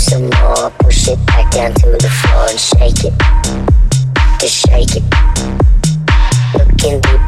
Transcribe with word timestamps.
some 0.00 0.30
more. 0.30 0.70
Push 0.80 1.08
it 1.08 1.18
back 1.26 1.50
down 1.50 1.74
to 1.74 1.90
the 1.90 2.08
floor 2.08 2.48
and 2.48 2.58
shake 2.58 3.04
it. 3.04 3.14
Just 4.40 4.66
shake 4.66 4.96
it. 4.96 5.04
Looking 6.56 7.00
deep 7.00 7.19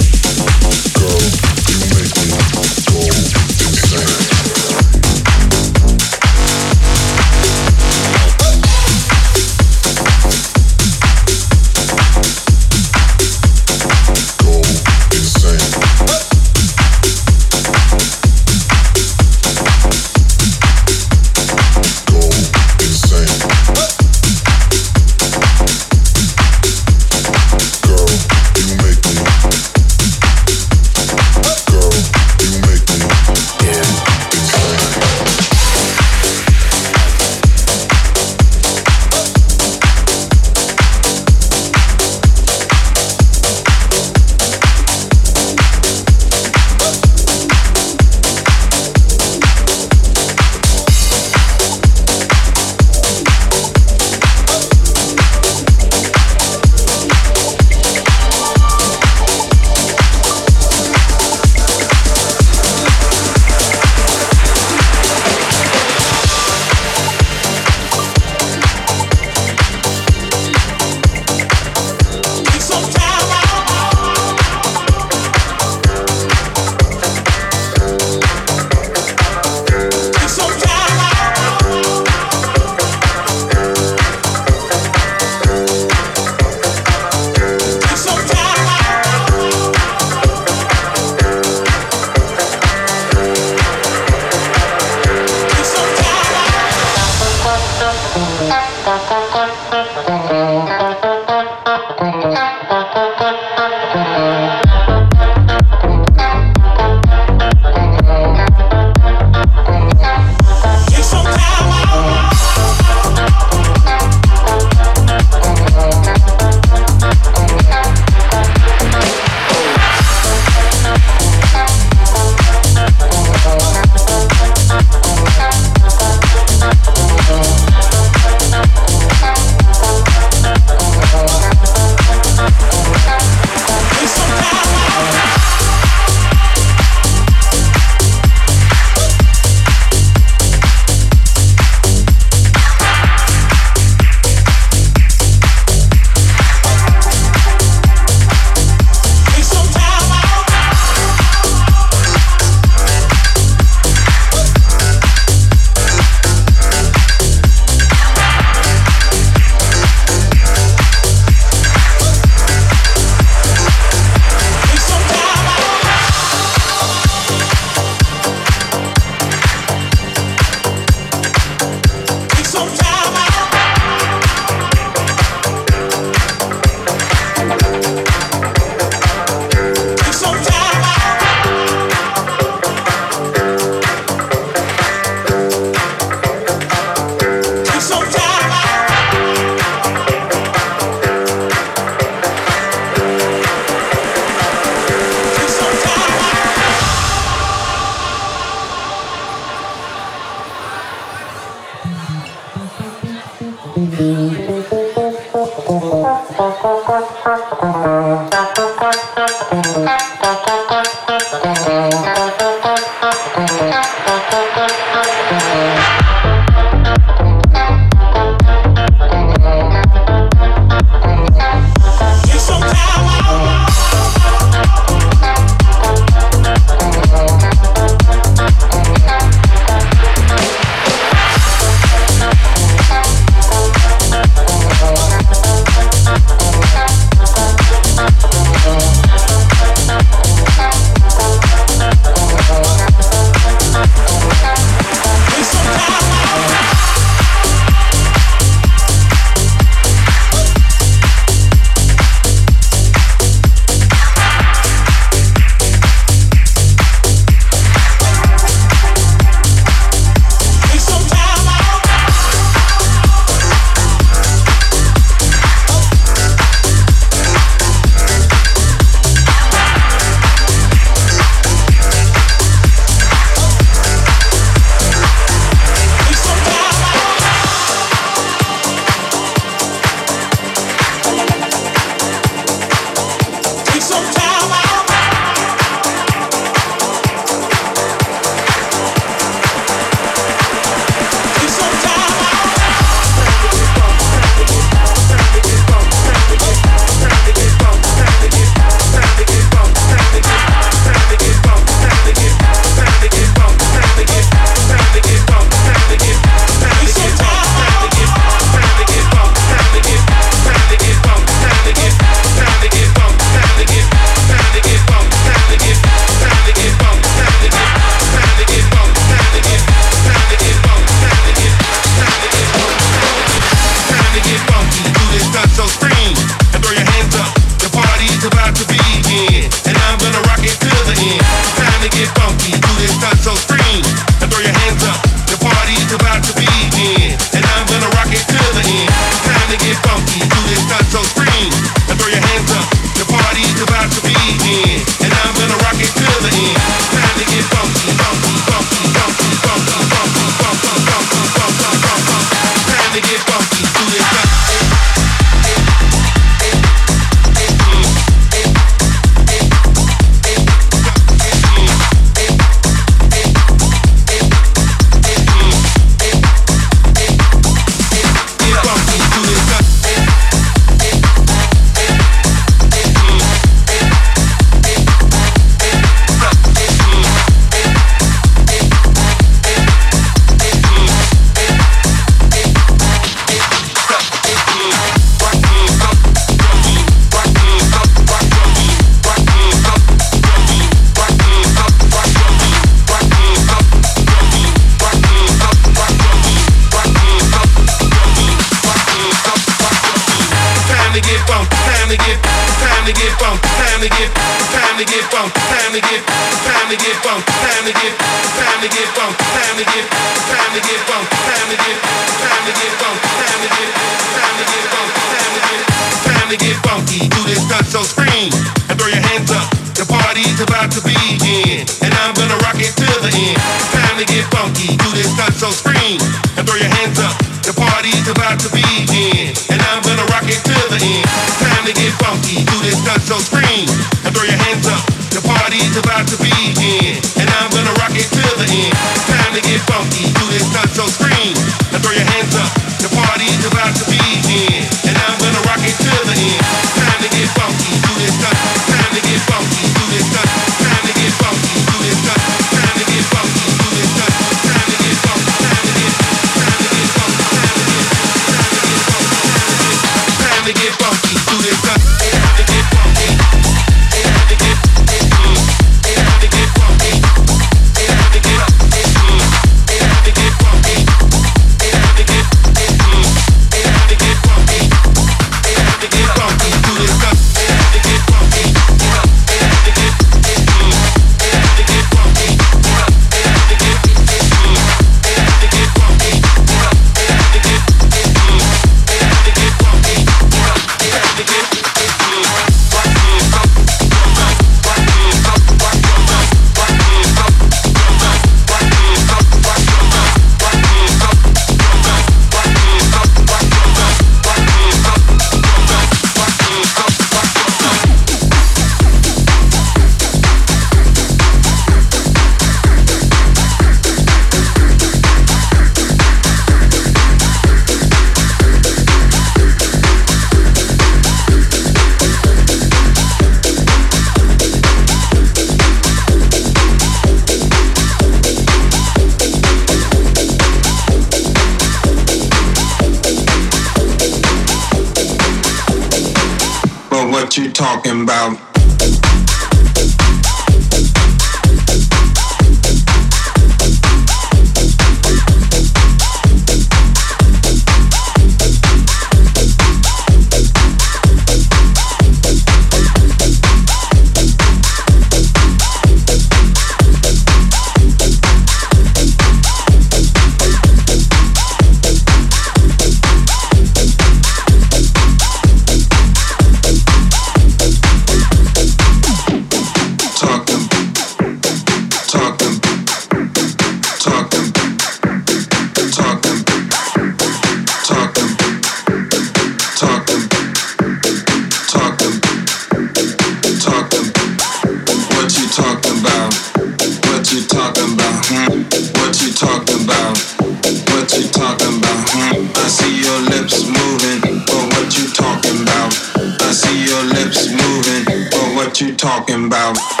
talking 599.01 599.45
about? 599.47 600.00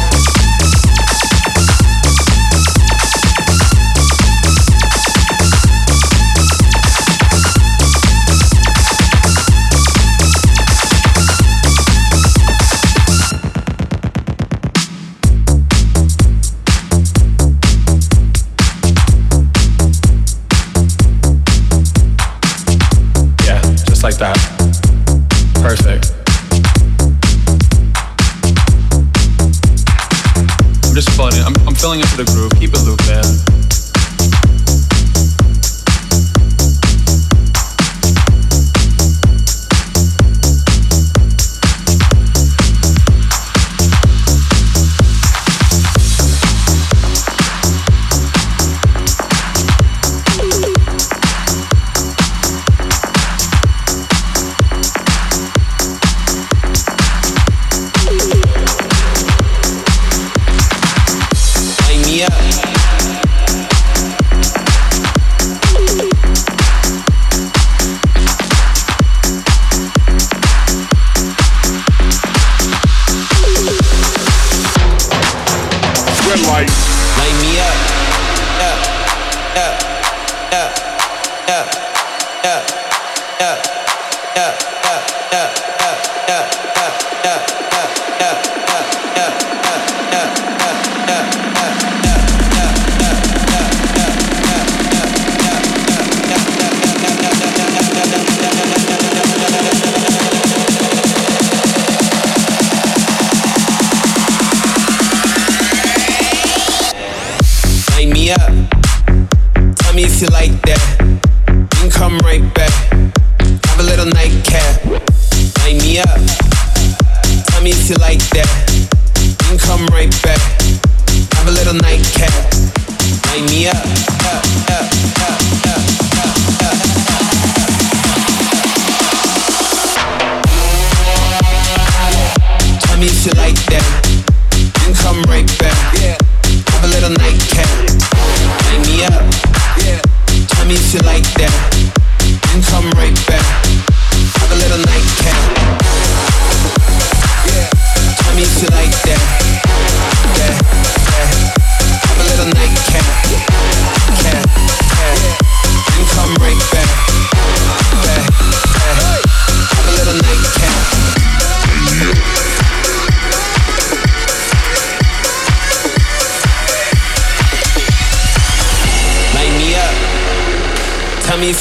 Like 24.11 24.19
that. 24.19 24.37
Perfect. 25.61 26.11
I'm 30.85 30.95
just 30.95 31.09
floating. 31.11 31.41
I'm, 31.41 31.55
I'm 31.67 31.75
filling 31.75 31.99
into 31.99 32.17
the 32.17 32.25
groove. 32.25 32.51
Keep 32.59 32.73
it 32.73 32.81
looping. 32.81 33.50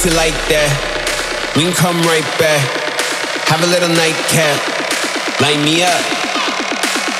If 0.00 0.06
you 0.08 0.16
like 0.16 0.32
that. 0.48 0.72
We 1.52 1.68
can 1.68 1.76
come 1.76 2.00
right 2.08 2.24
back. 2.40 2.64
Have 3.52 3.60
a 3.60 3.68
little 3.68 3.92
nightcap. 3.92 4.56
Light 5.44 5.60
me 5.60 5.84
up. 5.84 6.00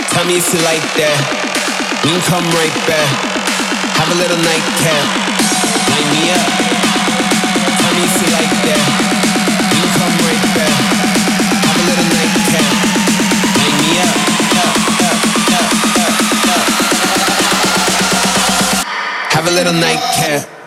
Tell 0.09 0.25
me 0.25 0.41
if 0.41 0.49
you 0.49 0.65
like 0.65 0.81
that. 0.97 1.13
We 2.01 2.17
can 2.17 2.25
come 2.25 2.47
right 2.57 2.73
back. 2.89 3.05
Have 4.01 4.09
a 4.09 4.17
little 4.17 4.41
nightcap. 4.41 5.05
Light 5.93 6.09
me 6.09 6.33
up. 6.33 6.41
Tell 7.85 7.93
me 8.01 8.09
if 8.09 8.17
you 8.17 8.33
like 8.33 8.49
that. 8.65 8.81
We 9.69 9.77
can 9.77 9.93
come 10.01 10.17
right 10.25 10.45
back. 10.57 10.73
Have 11.61 11.77
a 11.77 11.85
little 11.85 12.09
nightcap. 12.17 12.65
Light 13.61 13.77
me 13.77 13.93
up. 14.01 14.17
Have 19.37 19.45
a 19.45 19.53
little 19.53 19.77
nightcap. 19.77 20.60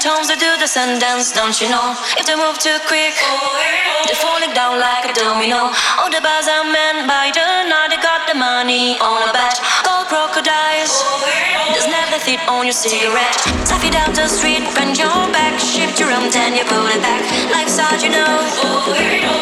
tones 0.00 0.32
they 0.32 0.36
do 0.40 0.48
the 0.56 0.66
sun 0.66 0.98
dance, 0.98 1.30
don't 1.30 1.52
you 1.60 1.68
know? 1.68 1.92
If 2.16 2.24
they 2.24 2.34
move 2.34 2.56
too 2.56 2.80
quick, 2.88 3.12
they're 4.08 4.16
falling 4.16 4.52
down 4.56 4.80
like 4.80 5.04
a 5.04 5.12
domino. 5.12 5.68
All 6.00 6.08
the 6.08 6.24
bars 6.24 6.48
are 6.48 6.64
men 6.64 7.04
by 7.04 7.28
the 7.28 7.68
night, 7.68 7.92
they 7.92 8.00
got 8.00 8.24
the 8.24 8.32
money 8.32 8.96
on 8.96 9.28
a 9.28 9.32
bet. 9.36 9.60
Gold 9.84 10.08
crocodiles, 10.08 11.04
there's 11.68 11.84
never 11.84 12.16
thief 12.24 12.40
on 12.48 12.64
your 12.64 12.72
cigarette. 12.72 13.36
Taffy 13.68 13.92
down 13.92 14.16
the 14.16 14.24
street, 14.24 14.64
bend 14.72 14.96
your 14.96 15.20
back, 15.36 15.60
shift 15.60 16.00
your 16.00 16.08
arm, 16.08 16.32
then 16.32 16.56
you 16.56 16.64
pull 16.64 16.88
it 16.88 17.00
back. 17.04 17.20
Life's 17.52 17.76
hard, 17.76 18.00
you 18.00 18.08
know. 18.08 18.40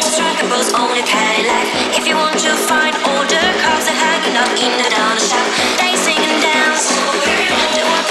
Strike 0.03 0.43
a 0.43 0.45
pose 0.51 0.75
on 0.75 0.91
your 0.91 1.07
Cadillac. 1.07 1.95
If 1.95 2.03
you 2.03 2.19
want 2.19 2.35
to 2.43 2.51
find 2.67 2.91
all 3.07 3.23
the 3.23 3.43
cars 3.63 3.87
that 3.87 3.95
have 3.95 4.23
enough 4.27 4.53
in 4.59 4.75
the 4.75 4.87
down 4.91 5.15
shop. 5.23 5.58